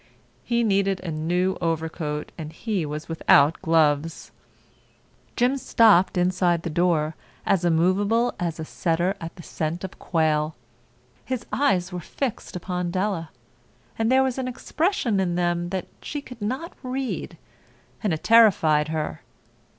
He 0.43 0.63
needed 0.63 0.99
a 1.01 1.11
new 1.11 1.59
overcoat 1.61 2.31
and 2.35 2.51
he 2.51 2.87
was 2.87 3.07
without 3.07 3.61
gloves. 3.61 4.31
Jim 5.35 5.57
stopped 5.57 6.17
inside 6.17 6.63
the 6.63 6.71
door, 6.71 7.15
as 7.45 7.63
immovable 7.63 8.33
as 8.39 8.59
a 8.59 8.65
setter 8.65 9.15
at 9.21 9.35
the 9.35 9.43
scent 9.43 9.83
of 9.83 9.99
quail. 9.99 10.55
His 11.23 11.45
eyes 11.53 11.93
were 11.93 11.99
fixed 11.99 12.55
upon 12.55 12.89
Della, 12.89 13.29
and 13.95 14.11
there 14.11 14.23
was 14.23 14.39
an 14.39 14.47
expression 14.47 15.19
in 15.19 15.35
them 15.35 15.69
that 15.69 15.85
she 16.01 16.19
could 16.19 16.41
not 16.41 16.73
read, 16.81 17.37
and 18.01 18.11
it 18.11 18.23
terrified 18.23 18.87
her. 18.87 19.21